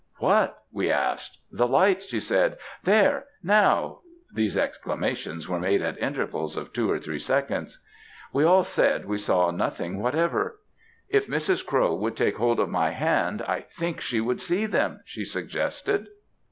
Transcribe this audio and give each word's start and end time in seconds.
"'What?' 0.17 0.63
we 0.71 0.89
asked. 0.89 1.37
'The 1.51 1.67
lights!' 1.67 2.07
she 2.07 2.19
said. 2.19 2.57
'There! 2.83 3.25
Now!' 3.43 3.99
These 4.33 4.57
exclamations 4.57 5.47
were 5.47 5.59
made 5.59 5.83
at 5.83 5.95
intervals 5.99 6.57
of 6.57 6.73
two 6.73 6.89
or 6.89 6.97
three 6.97 7.19
seconds. 7.19 7.77
"We 8.33 8.43
all 8.43 8.63
said 8.63 9.05
we 9.05 9.19
saw 9.19 9.51
nothing 9.51 10.01
whatever. 10.01 10.59
"'If 11.09 11.27
Mrs. 11.27 11.63
Crowe 11.63 11.93
would 11.93 12.15
take 12.17 12.37
hold 12.37 12.59
of 12.59 12.69
my 12.69 12.89
hand, 12.89 13.43
I 13.43 13.61
think 13.61 14.01
she 14.01 14.19
would 14.19 14.41
see 14.41 14.65
them,' 14.65 15.01
she 15.05 15.23
suggested. 15.23 16.07